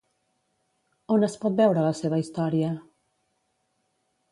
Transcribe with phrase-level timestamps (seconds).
[1.17, 2.73] On es pot veure la seva història?